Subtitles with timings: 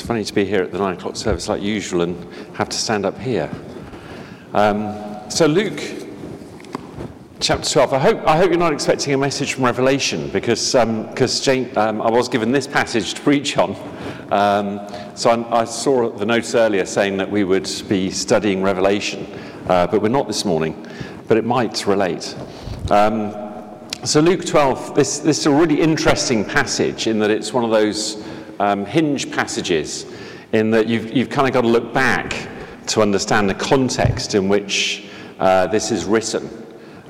[0.00, 2.16] It's funny to be here at the nine o'clock service like usual and
[2.54, 3.50] have to stand up here.
[4.54, 4.94] Um,
[5.28, 5.78] so, Luke
[7.38, 7.92] chapter 12.
[7.92, 12.10] I hope, I hope you're not expecting a message from Revelation because um, um, I
[12.10, 13.76] was given this passage to preach on.
[14.32, 19.26] Um, so, I, I, saw the notes earlier saying that we would be studying Revelation,
[19.68, 20.82] uh, but we're not this morning,
[21.28, 22.34] but it might relate.
[22.90, 23.34] Um,
[24.04, 27.70] so, Luke 12, this, this is a really interesting passage in that it's one of
[27.70, 28.24] those
[28.60, 30.06] um, hinge passages,
[30.52, 32.48] in that you've, you've kind of got to look back
[32.88, 36.48] to understand the context in which uh, this is written.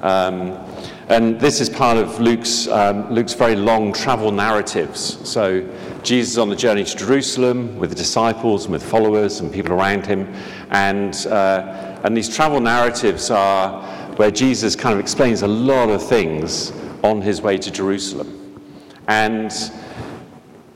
[0.01, 0.65] Um,
[1.09, 5.19] and this is part of Luke's, um, Luke's very long travel narratives.
[5.29, 5.69] So,
[6.05, 10.07] Jesus on the journey to Jerusalem with the disciples and with followers and people around
[10.07, 10.33] him.
[10.71, 13.83] And, uh, and these travel narratives are
[14.17, 16.73] where Jesus kind of explains a lot of things
[17.03, 18.63] on his way to Jerusalem.
[19.09, 19.53] And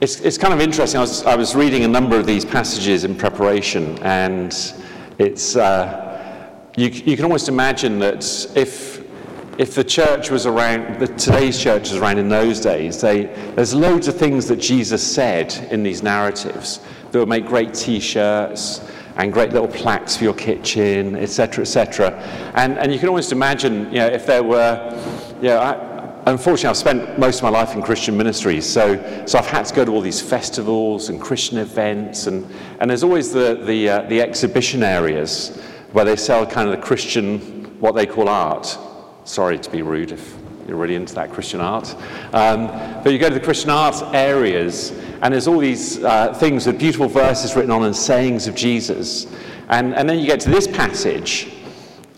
[0.04, 0.98] it's, it's kind of interesting.
[0.98, 4.54] I was, I was reading a number of these passages in preparation, and
[5.18, 8.22] it's, uh, you, you can almost imagine that
[8.54, 9.02] if,
[9.58, 13.24] if the church was around, the, today's church was around in those days, they,
[13.54, 16.80] there's loads of things that Jesus said in these narratives
[17.10, 22.12] that would make great t shirts and great little plaques for your kitchen, etc., etc.
[22.56, 24.90] And, and you can almost imagine, you know, if there were,
[25.40, 25.93] you know, I,
[26.26, 29.74] unfortunately, I've spent most of my life in Christian ministries, so, so I've had to
[29.74, 34.02] go to all these festivals and Christian events, and, and there's always the, the, uh,
[34.02, 35.60] the exhibition areas
[35.92, 37.38] where they sell kind of the Christian,
[37.80, 38.78] what they call art.
[39.24, 40.36] Sorry to be rude if
[40.66, 41.94] you're really into that Christian art.
[42.32, 42.66] Um,
[43.02, 44.90] but you go to the Christian art areas,
[45.22, 49.26] and there's all these uh, things with beautiful verses written on and sayings of Jesus.
[49.68, 51.52] And, and then you get to this passage,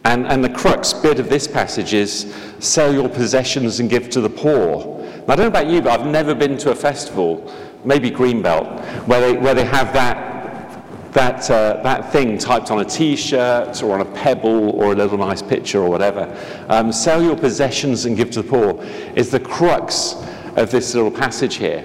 [0.07, 4.21] and, and the crux bit of this passage is sell your possessions and give to
[4.21, 5.03] the poor.
[5.27, 7.53] Now, I don't know about you, but I've never been to a festival,
[7.85, 12.85] maybe Greenbelt, where they, where they have that, that, uh, that thing typed on a
[12.85, 16.33] t shirt or on a pebble or a little nice picture or whatever.
[16.69, 18.81] Um, sell your possessions and give to the poor
[19.17, 20.15] is the crux
[20.55, 21.85] of this little passage here.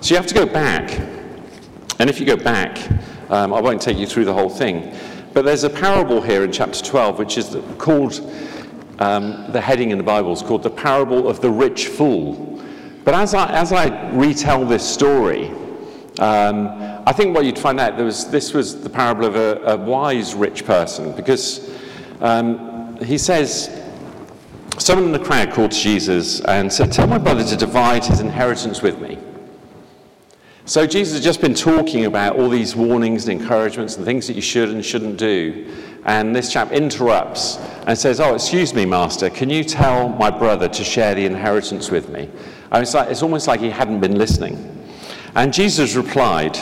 [0.00, 0.98] So you have to go back.
[1.98, 2.78] And if you go back,
[3.28, 4.94] um, I won't take you through the whole thing.
[5.38, 8.28] But there's a parable here in chapter 12, which is called,
[8.98, 12.60] um, the heading in the Bible is called the parable of the rich fool.
[13.04, 15.50] But as I, as I retell this story,
[16.18, 16.66] um,
[17.06, 19.76] I think what you'd find out there was this was the parable of a, a
[19.76, 21.70] wise rich person because
[22.20, 23.80] um, he says,
[24.76, 28.82] someone in the crowd called Jesus and said, Tell my brother to divide his inheritance
[28.82, 29.18] with me.
[30.68, 34.36] So Jesus has just been talking about all these warnings and encouragements and things that
[34.36, 35.74] you should and shouldn't do.
[36.04, 37.56] And this chap interrupts
[37.86, 41.90] and says, Oh, excuse me, Master, can you tell my brother to share the inheritance
[41.90, 42.28] with me?
[42.70, 44.86] And it's, like, it's almost like he hadn't been listening.
[45.34, 46.58] And Jesus replied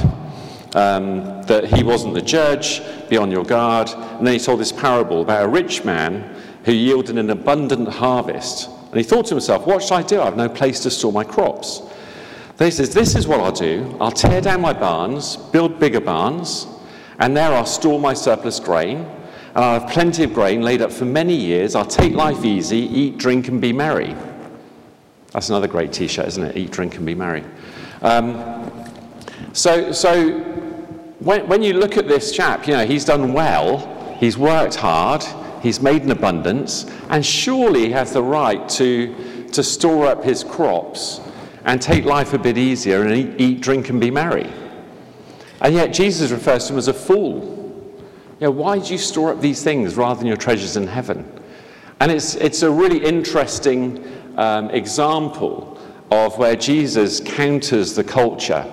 [0.76, 3.90] um, that he wasn't the judge, be on your guard.
[3.90, 6.32] And then he told this parable about a rich man
[6.64, 8.70] who yielded an abundant harvest.
[8.88, 10.20] And he thought to himself, What should I do?
[10.20, 11.82] I have no place to store my crops.
[12.56, 13.96] Then he says, This is what I'll do.
[14.00, 16.66] I'll tear down my barns, build bigger barns,
[17.18, 20.90] and there I'll store my surplus grain, and I'll have plenty of grain laid up
[20.90, 21.74] for many years.
[21.74, 24.14] I'll take life easy, eat, drink, and be merry.
[25.32, 26.56] That's another great t shirt, isn't it?
[26.56, 27.44] Eat, drink, and be merry.
[28.00, 28.72] Um,
[29.52, 30.38] so, so
[31.18, 35.22] when, when you look at this chap, you know, he's done well, he's worked hard,
[35.62, 40.42] he's made an abundance, and surely he has the right to, to store up his
[40.42, 41.20] crops
[41.66, 44.50] and take life a bit easier and eat, eat, drink, and be merry.
[45.60, 47.52] And yet Jesus refers to him as a fool.
[48.40, 51.30] You know, why do you store up these things rather than your treasures in heaven?
[52.00, 54.04] And it's, it's a really interesting
[54.36, 55.78] um, example
[56.10, 58.64] of where Jesus counters the culture.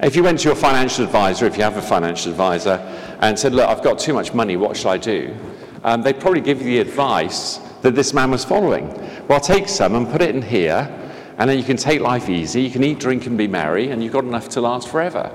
[0.00, 2.78] If you went to your financial advisor, if you have a financial advisor,
[3.20, 5.36] and said, Look, I've got too much money, what shall I do?
[5.84, 8.88] Um, they'd probably give you the advice that this man was following.
[9.28, 11.05] Well, take some and put it in here,
[11.38, 14.02] and then you can take life easy, you can eat, drink, and be merry, and
[14.02, 15.30] you've got enough to last forever.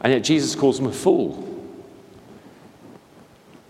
[0.00, 1.48] And yet Jesus calls him a fool.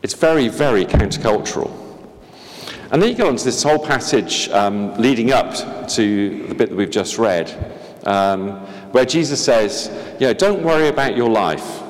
[0.03, 1.71] It's very, very countercultural.
[2.91, 6.69] And then you go on to this whole passage um, leading up to the bit
[6.69, 7.51] that we've just read,
[8.05, 8.53] um,
[8.93, 9.91] where Jesus says,
[10.21, 11.83] you know, don't worry about your life.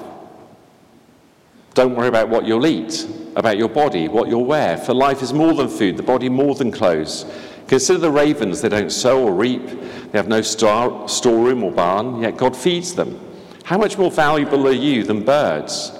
[1.75, 4.77] Don't worry about what you'll eat, about your body, what you'll wear.
[4.77, 7.25] For life is more than food, the body more than clothes.
[7.69, 12.21] Consider the ravens, they don't sow or reap, they have no star, storeroom or barn,
[12.21, 13.19] yet God feeds them.
[13.65, 15.99] How much more valuable are you than birds?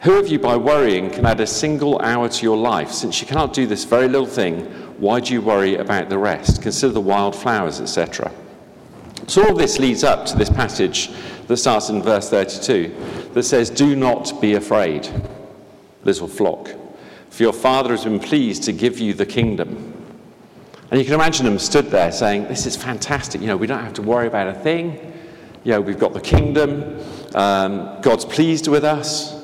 [0.00, 2.90] Who of you, by worrying, can add a single hour to your life?
[2.90, 4.66] Since you cannot do this very little thing,
[4.98, 6.60] why do you worry about the rest?
[6.60, 8.30] Consider the wild flowers, etc.
[9.26, 11.10] So all this leads up to this passage
[11.46, 15.08] that starts in verse 32 that says, Do not be afraid,
[16.04, 16.70] little flock,
[17.30, 19.93] for your Father has been pleased to give you the kingdom.
[20.90, 23.40] And you can imagine them stood there saying, This is fantastic.
[23.40, 25.12] You know, we don't have to worry about a thing.
[25.64, 27.00] You know, we've got the kingdom.
[27.34, 29.42] Um, God's pleased with us.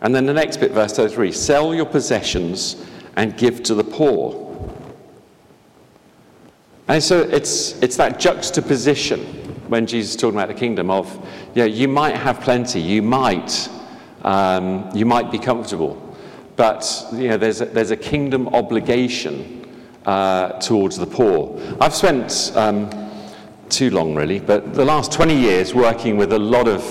[0.00, 2.84] And then the next bit, verse 33 sell your possessions
[3.16, 4.42] and give to the poor.
[6.88, 9.20] And so it's, it's that juxtaposition
[9.68, 11.10] when Jesus is talking about the kingdom of,
[11.54, 13.70] you know, you might have plenty, you might,
[14.22, 16.16] um, you might be comfortable,
[16.56, 19.63] but you know, there's, a, there's a kingdom obligation
[20.06, 21.60] uh, towards the poor.
[21.80, 22.90] I've spent um,
[23.68, 26.82] too long, really, but the last 20 years working with a lot of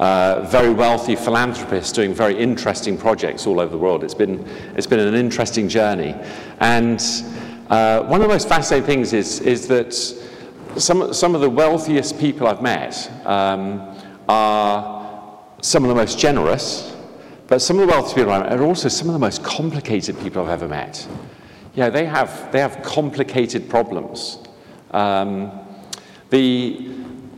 [0.00, 4.02] uh, very wealthy philanthropists doing very interesting projects all over the world.
[4.02, 4.44] It's been,
[4.76, 6.14] it's been an interesting journey.
[6.60, 7.00] And
[7.70, 9.94] uh, one of the most fascinating things is, is that
[10.76, 13.96] some, some of the wealthiest people I've met um,
[14.28, 16.94] are some of the most generous,
[17.46, 20.18] but some of the wealthiest people I've met are also some of the most complicated
[20.20, 21.06] people I've ever met.
[21.74, 24.38] Yeah, they have, they have complicated problems.
[24.92, 25.50] Um,
[26.30, 26.86] the,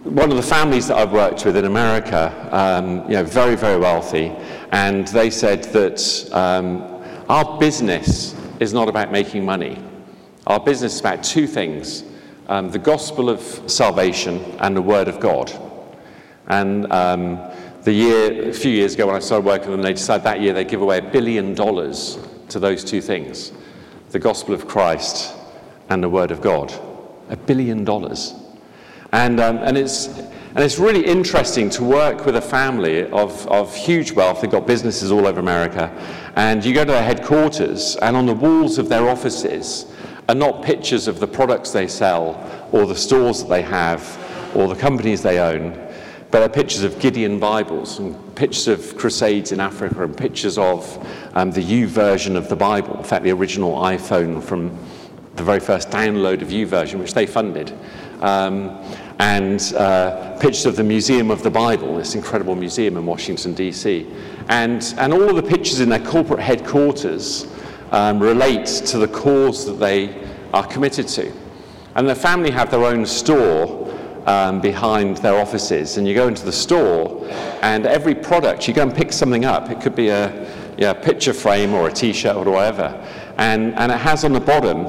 [0.04, 3.78] one of the families that I've worked with in America, um, you know, very, very
[3.78, 4.30] wealthy,
[4.72, 9.82] and they said that um, our business is not about making money.
[10.46, 12.04] Our business is about two things
[12.48, 15.50] um, the gospel of salvation and the word of God.
[16.46, 17.40] And um,
[17.82, 20.40] the year, a few years ago when I started working with them, they decided that
[20.40, 22.18] year they'd give away a billion dollars
[22.50, 23.50] to those two things
[24.10, 25.34] the gospel of Christ
[25.88, 26.72] and the word of God.
[27.28, 28.34] A billion dollars.
[29.12, 33.74] And, um, and, it's, and it's really interesting to work with a family of, of
[33.74, 34.40] huge wealth.
[34.40, 35.90] They've got businesses all over America.
[36.36, 39.86] And you go to their headquarters, and on the walls of their offices
[40.28, 44.02] are not pictures of the products they sell or the stores that they have
[44.56, 45.85] or the companies they own,
[46.30, 51.06] but they're pictures of Gideon Bibles and pictures of crusades in Africa and pictures of
[51.34, 52.96] um, the version of the Bible.
[52.96, 54.76] In fact, the original iPhone from
[55.36, 57.72] the very first download of YouVersion, which they funded
[58.20, 58.70] um,
[59.18, 64.06] and uh, pictures of the Museum of the Bible, this incredible museum in Washington, D.C.
[64.48, 67.46] And, and all of the pictures in their corporate headquarters
[67.92, 71.32] um, relate to the cause that they are committed to.
[71.94, 73.85] And the family have their own store
[74.26, 75.96] um, behind their offices.
[75.96, 77.26] And you go into the store,
[77.62, 79.70] and every product, you go and pick something up.
[79.70, 82.88] It could be a yeah, picture frame or a t shirt or whatever.
[83.38, 84.84] And, and it has on the bottom,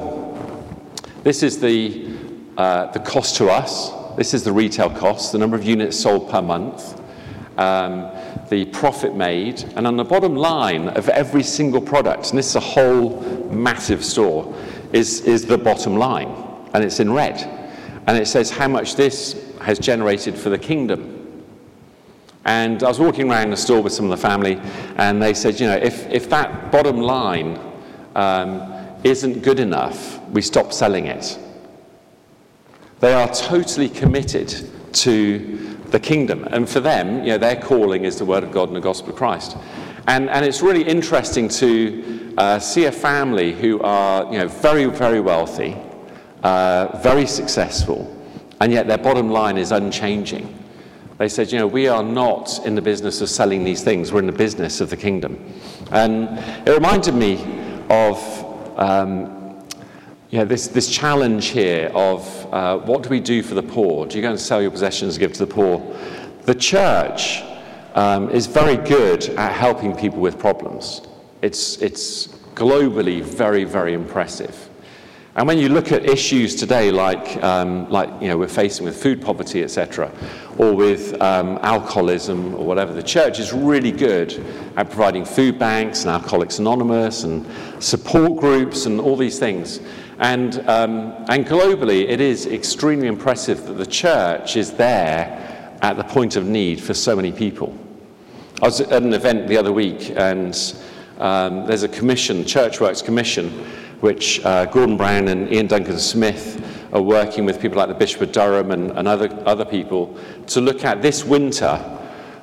[1.22, 2.18] this is the
[2.58, 6.28] uh, the cost to us, this is the retail cost, the number of units sold
[6.28, 7.00] per month,
[7.56, 8.10] um,
[8.50, 12.56] the profit made, and on the bottom line of every single product, and this is
[12.56, 14.52] a whole massive store,
[14.92, 16.34] is, is the bottom line,
[16.74, 17.57] and it's in red.
[18.08, 21.44] And it says how much this has generated for the kingdom.
[22.46, 24.58] And I was walking around the store with some of the family,
[24.96, 27.60] and they said, you know, if, if that bottom line
[28.16, 28.72] um,
[29.04, 31.38] isn't good enough, we stop selling it.
[33.00, 36.48] They are totally committed to the kingdom.
[36.50, 39.10] And for them, you know, their calling is the word of God and the gospel
[39.10, 39.58] of Christ.
[40.06, 44.86] And, and it's really interesting to uh, see a family who are you know, very,
[44.86, 45.76] very wealthy,
[46.42, 48.14] uh, very successful,
[48.60, 50.54] and yet their bottom line is unchanging.
[51.18, 54.20] They said, you know, we are not in the business of selling these things, we're
[54.20, 55.52] in the business of the kingdom.
[55.90, 57.44] And it reminded me
[57.90, 59.38] of um,
[60.30, 64.06] yeah, this, this challenge here of uh, what do we do for the poor?
[64.06, 65.80] Do you go and sell your possessions and give to the poor?
[66.42, 67.42] The church
[67.94, 71.02] um, is very good at helping people with problems.
[71.40, 74.68] It's, it's globally very, very impressive.
[75.38, 79.00] And when you look at issues today, like, um, like you know, we're facing with
[79.00, 80.10] food poverty, etc.,
[80.56, 84.44] or with um, alcoholism or whatever, the church is really good
[84.76, 87.46] at providing food banks and Alcoholics Anonymous and
[87.80, 89.78] support groups and all these things.
[90.18, 96.02] And, um, and globally, it is extremely impressive that the church is there at the
[96.02, 97.78] point of need for so many people.
[98.60, 100.52] I was at an event the other week, and
[101.18, 103.64] um, there's a commission, Churchworks Commission,
[104.00, 108.22] which uh, Gordon Brown and Iain Duncan Smith are working with people like the Bishop
[108.22, 111.78] of Durham and, and other, other people to look at this winter.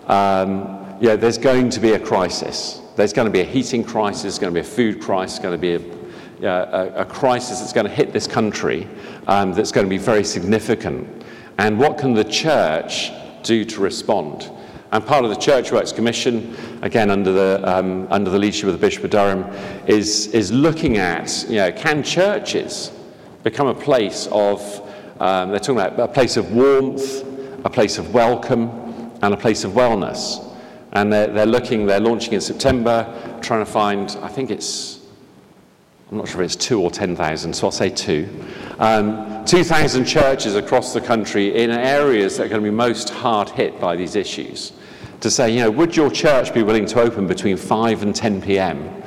[0.08, 2.82] Um, yeah, there's going to be a crisis.
[2.96, 5.54] There's going to be a heating crisis, there's going to be a food crisis, going
[5.54, 6.06] to be a
[6.44, 8.88] a, a, crisis that's going to hit this country
[9.28, 11.24] um, that's going to be very significant.
[11.58, 13.12] And what can the church
[13.44, 14.52] do to respond?
[14.96, 18.72] And part of the Church Works Commission, again under the, um, under the leadership of
[18.72, 19.44] the Bishop of Durham,
[19.88, 22.94] is, is looking at, you know, can churches
[23.44, 24.62] become a place of
[25.20, 27.26] Um, they're talking about a place of warmth,
[27.66, 28.70] a place of welcome,
[29.22, 30.42] and a place of wellness.
[30.94, 35.02] And they're, they're looking, they're launching in September, trying to find, I think it's,
[36.10, 38.30] I'm not sure if it's two or 10,000, so I'll say two.
[38.80, 43.50] Um, 2,000 churches across the country in areas that are going to be most hard
[43.50, 44.72] hit by these issues.
[45.22, 48.42] To say, you know, would your church be willing to open between 5 and 10
[48.42, 49.02] p.m.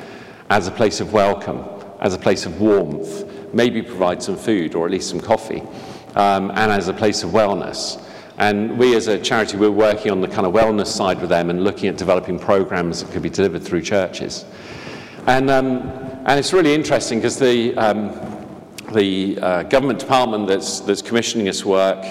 [0.50, 1.64] as a place of welcome,
[2.00, 5.62] as a place of warmth, maybe provide some food or at least some coffee,
[6.16, 8.02] um, and as a place of wellness?
[8.38, 11.50] And we as a charity, we're working on the kind of wellness side with them
[11.50, 14.44] and looking at developing programs that could be delivered through churches.
[15.26, 15.80] And, um,
[16.24, 18.12] and it's really interesting because the, um,
[18.92, 22.04] the uh, government department that's, that's commissioning this work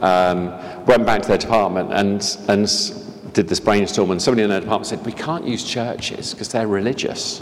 [0.00, 0.46] um,
[0.84, 2.68] went back to their department and, and
[3.38, 6.66] did this brainstorm, and somebody in their department said, We can't use churches because they're
[6.66, 7.40] religious.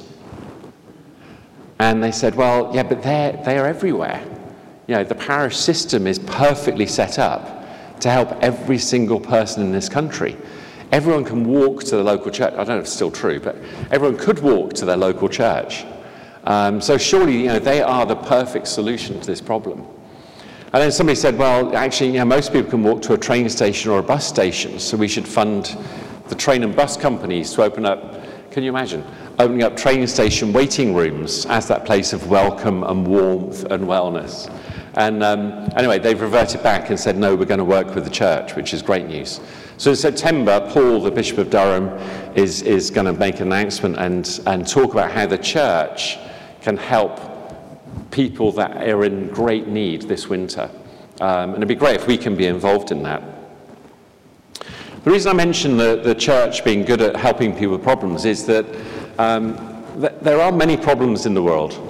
[1.78, 4.22] And they said, Well, yeah, but they're, they're everywhere.
[4.88, 9.72] You know, the parish system is perfectly set up to help every single person in
[9.72, 10.36] this country.
[10.92, 12.52] Everyone can walk to the local church.
[12.52, 13.56] I don't know if it's still true, but
[13.90, 15.86] everyone could walk to their local church.
[16.44, 19.86] Um, so surely, you know, they are the perfect solution to this problem.
[20.73, 23.49] And then somebody said, well, actually, you know, most people can walk to a train
[23.49, 25.76] station or a bus station, so we should fund
[26.28, 29.04] the train and bus companies to open up, can you imagine,
[29.38, 34.52] opening up train station waiting rooms as that place of welcome and warmth and wellness.
[34.94, 38.11] And um, anyway, they've reverted back and said, no, we're going to work with the
[38.11, 39.40] church, which is great news.
[39.76, 41.88] So in September, Paul, the Bishop of Durham,
[42.35, 46.18] is, is going to make an announcement and, and talk about how the church
[46.62, 47.36] can help
[48.10, 50.70] people that are in great need this winter.
[51.20, 53.22] Um, and it'd be great if we can be involved in that.
[55.04, 58.44] The reason I mention the, the church being good at helping people with problems is
[58.46, 58.66] that
[59.18, 59.56] um,
[60.00, 61.80] th- there are many problems in the world.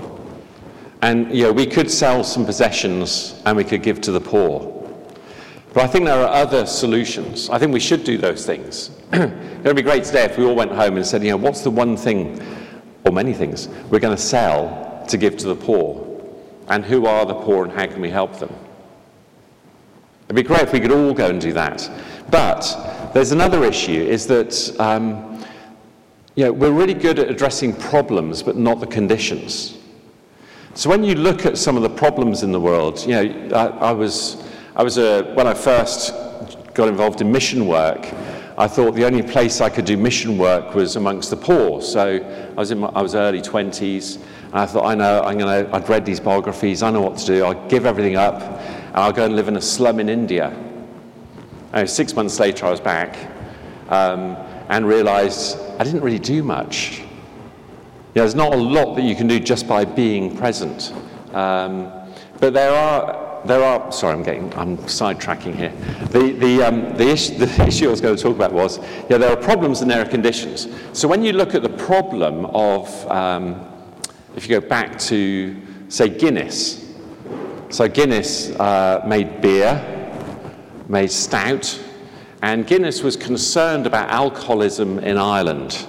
[1.02, 4.72] And you know, we could sell some possessions and we could give to the poor.
[5.72, 7.50] But I think there are other solutions.
[7.50, 8.90] I think we should do those things.
[9.12, 11.62] it would be great today if we all went home and said, you know, what's
[11.62, 12.40] the one thing,
[13.04, 16.04] or many things, we're going to sell to give to the poor?
[16.68, 18.52] And who are the poor and how can we help them?
[20.24, 21.88] It'd be great if we could all go and do that.
[22.30, 25.44] But there's another issue is that um,
[26.36, 29.78] you know, we're really good at addressing problems, but not the conditions.
[30.74, 33.88] So when you look at some of the problems in the world, you know, I,
[33.88, 36.12] I was, I was a, when I first
[36.74, 38.12] got involved in mission work,
[38.58, 41.80] I thought the only place I could do mission work was amongst the poor.
[41.80, 42.18] So
[42.50, 44.18] I was in my, I was early 20s,
[44.56, 47.26] and I thought, I know, I'm gonna, I'd read these biographies, I know what to
[47.26, 50.48] do, I'll give everything up, and I'll go and live in a slum in India.
[51.74, 53.18] And six months later, I was back
[53.90, 54.34] um,
[54.70, 57.02] and realized I didn't really do much
[58.16, 60.92] know, there's not a lot that you can do just by being present.
[61.34, 61.92] Um,
[62.40, 65.72] but there are, there are, sorry, I'm getting, I'm sidetracking here.
[66.10, 68.78] The, the, um, the, issue, the issue I was going to talk about was,
[69.10, 70.68] yeah, there are problems and there are conditions.
[70.92, 73.75] So when you look at the problem of, um,
[74.36, 75.56] if you go back to,
[75.88, 76.94] say, Guinness.
[77.70, 79.82] So Guinness uh, made beer,
[80.88, 81.82] made stout,
[82.42, 85.86] and Guinness was concerned about alcoholism in Ireland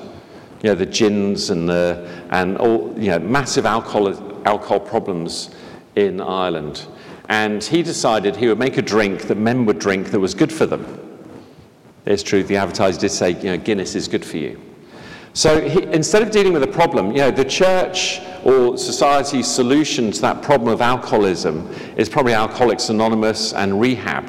[0.64, 4.08] you know, the gins and, the, and all, you know, massive alcohol,
[4.46, 5.52] alcohol problems
[5.96, 6.86] in Ireland.
[7.30, 10.52] And he decided he would make a drink that men would drink that was good
[10.52, 10.86] for them.
[12.06, 14.60] It's true, the advertiser did say, you know, Guinness is good for you.
[15.34, 20.10] So he, instead of dealing with the problem, you know, the church or society's solution
[20.10, 24.26] to that problem of alcoholism is probably Alcoholics Anonymous and rehab.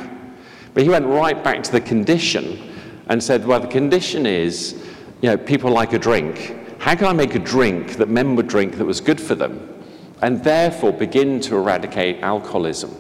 [0.75, 2.59] But he went right back to the condition
[3.07, 4.85] and said, well, the condition is
[5.23, 6.57] you know, people like a drink.
[6.81, 9.85] How can I make a drink that men would drink that was good for them?
[10.21, 12.91] And therefore begin to eradicate alcoholism.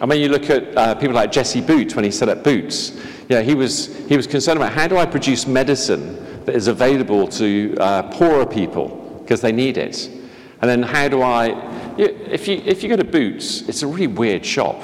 [0.00, 2.96] And when you look at uh, people like Jesse Boots, when he set up Boots,
[3.28, 6.66] you know, he, was, he was concerned about how do I produce medicine that is
[6.66, 10.15] available to uh, poorer people because they need it?
[10.62, 11.48] And then how do I,
[11.98, 14.80] if you, if you go to Boots, it's a really weird shop.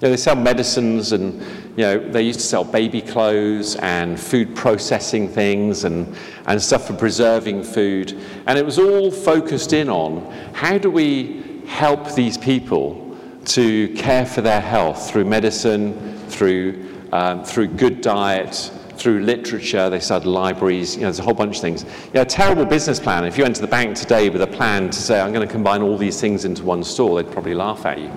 [0.00, 1.40] You know, they sell medicines and
[1.76, 6.86] you know, they used to sell baby clothes and food processing things and, and stuff
[6.86, 8.18] for preserving food.
[8.46, 14.24] And it was all focused in on how do we help these people to care
[14.24, 19.88] for their health through medicine, through, um, through good diet, through literature.
[19.90, 20.94] They started libraries.
[20.94, 21.84] You know, there's a whole bunch of things.
[21.84, 23.24] You know, a terrible business plan.
[23.24, 25.52] If you went to the bank today with a plan to say, I'm going to
[25.52, 28.10] combine all these things into one store, they'd probably laugh at you.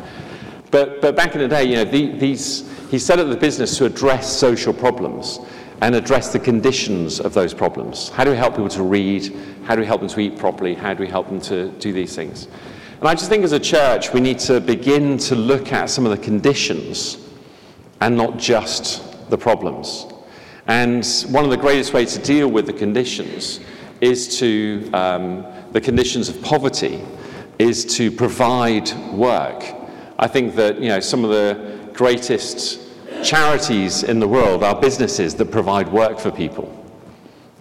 [0.71, 3.77] But, but back in the day, you know, the, these, he set up the business
[3.77, 5.39] to address social problems
[5.81, 8.09] and address the conditions of those problems.
[8.09, 9.35] How do we help people to read?
[9.63, 10.73] How do we help them to eat properly?
[10.73, 12.47] How do we help them to do these things?
[12.99, 16.05] And I just think as a church, we need to begin to look at some
[16.05, 17.17] of the conditions
[18.01, 20.05] and not just the problems.
[20.69, 23.59] And one of the greatest ways to deal with the conditions
[24.01, 27.01] is to, um, the conditions of poverty,
[27.57, 29.65] is to provide work.
[30.19, 32.81] I think that, you know, some of the greatest
[33.23, 36.71] charities in the world are businesses that provide work for people.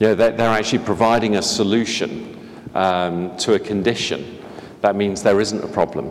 [0.00, 2.38] You know, they're, they're actually providing a solution
[2.74, 4.38] um, to a condition
[4.80, 6.06] that means there isn't a problem.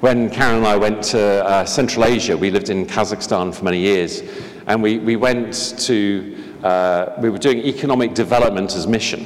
[0.00, 3.78] When Karen and I went to uh, Central Asia, we lived in Kazakhstan for many
[3.78, 4.22] years,
[4.70, 9.20] and we, we went to, uh, we were doing economic development as mission.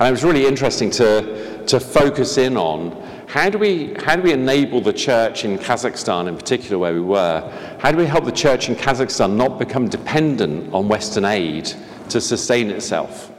[0.00, 2.90] And it was really interesting to, to focus in on
[3.28, 7.00] how do, we, how do we enable the church in Kazakhstan, in particular where we
[7.00, 11.72] were, how do we help the church in Kazakhstan not become dependent on Western aid
[12.08, 13.30] to sustain itself?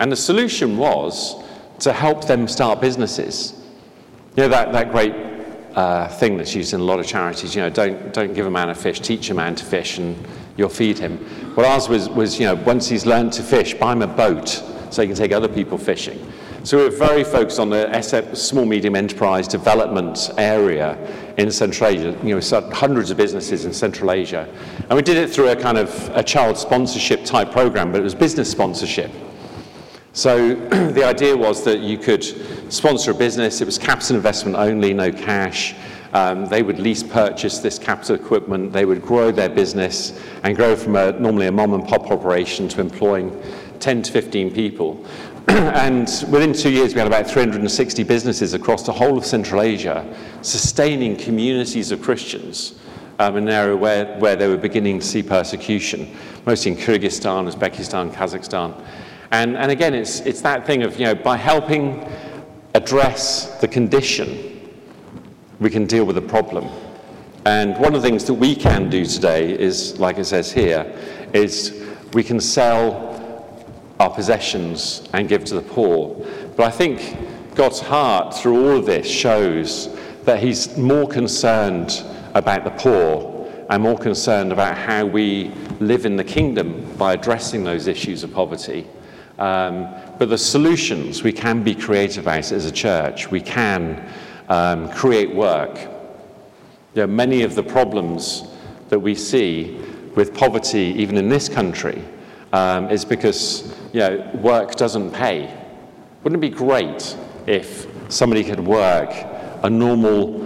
[0.00, 1.40] And the solution was
[1.78, 3.54] to help them start businesses.
[4.36, 5.25] You know, that, that great
[5.76, 8.50] uh, thing that's used in a lot of charities, you know, don't, don't give a
[8.50, 10.16] man a fish, teach a man to fish and
[10.56, 11.54] you'll feed him.
[11.54, 14.48] Well, ours was, was, you know, once he's learned to fish, buy him a boat
[14.90, 16.32] so he can take other people fishing.
[16.64, 20.96] So we're very focused on the small medium enterprise development area
[21.36, 22.18] in Central Asia.
[22.24, 24.48] You know, we hundreds of businesses in Central Asia,
[24.80, 28.04] and we did it through a kind of a child sponsorship type program, but it
[28.04, 29.12] was business sponsorship.
[30.16, 30.54] So
[30.94, 32.24] the idea was that you could
[32.72, 35.74] sponsor a business, it was capital investment only, no cash.
[36.14, 40.74] Um, they would lease purchase this capital equipment, they would grow their business and grow
[40.74, 43.30] from a, normally a mom and pop operation to employing
[43.78, 45.04] 10 to 15 people.
[45.48, 50.16] and within two years, we had about 360 businesses across the whole of Central Asia,
[50.40, 52.78] sustaining communities of Christians
[53.18, 57.52] um, in an area where, where they were beginning to see persecution, mostly in Kyrgyzstan,
[57.52, 58.82] Uzbekistan, Kazakhstan.
[59.30, 62.08] And, and again, it's, it's that thing of, you know, by helping
[62.74, 64.70] address the condition,
[65.58, 66.68] we can deal with the problem.
[67.44, 70.94] And one of the things that we can do today is, like it says here,
[71.32, 73.04] is we can sell
[73.98, 76.26] our possessions and give to the poor.
[76.56, 82.64] But I think God's heart through all of this shows that He's more concerned about
[82.64, 87.86] the poor and more concerned about how we live in the kingdom by addressing those
[87.86, 88.86] issues of poverty
[89.38, 93.30] um, but the solutions we can be creative about as a church.
[93.30, 94.10] We can
[94.48, 95.78] um, create work.
[96.94, 98.44] You know, many of the problems
[98.88, 99.78] that we see
[100.14, 102.02] with poverty, even in this country,
[102.52, 105.54] um, is because you know, work doesn't pay.
[106.22, 109.10] Wouldn't it be great if somebody could work
[109.62, 110.44] a normal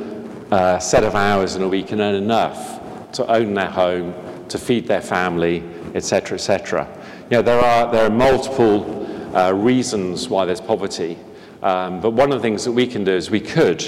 [0.52, 4.14] uh, set of hours in a week and earn enough to own their home,
[4.48, 5.62] to feed their family,
[5.94, 6.88] etc., etc.?
[7.30, 11.16] You know, there are, there are multiple uh, reasons why there's poverty,
[11.62, 13.84] um, but one of the things that we can do is we could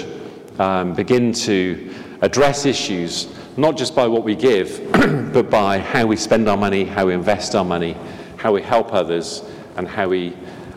[0.59, 3.27] um, begin to address issues
[3.57, 4.89] not just by what we give,
[5.33, 7.97] but by how we spend our money, how we invest our money,
[8.37, 9.43] how we help others,
[9.75, 10.33] and how we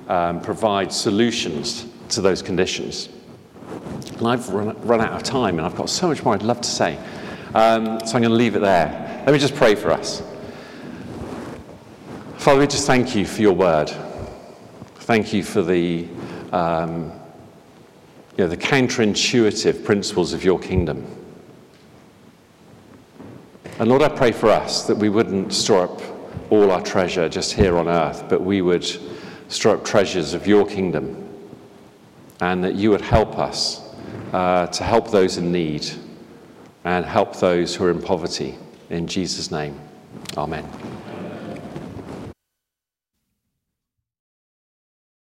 [0.09, 3.11] um, provide solutions to those conditions.
[4.19, 6.63] And I've run, run, out of time, and I've got so much more I'd love
[6.63, 6.99] to say.
[7.55, 9.23] Um, so I'm going to leave it there.
[9.25, 10.21] Let me just pray for us.
[12.47, 13.91] Father, we just thank you for your word.
[15.01, 16.07] Thank you for the,
[16.53, 17.11] um,
[18.37, 21.05] you know, the counterintuitive principles of your kingdom.
[23.81, 26.01] And Lord, I pray for us that we wouldn't store up
[26.51, 28.87] all our treasure just here on earth, but we would
[29.49, 31.29] store up treasures of your kingdom
[32.41, 33.93] and that you would help us
[34.33, 35.85] uh, to help those in need
[36.85, 38.55] and help those who are in poverty.
[38.89, 39.81] In Jesus' name,
[40.37, 40.65] amen.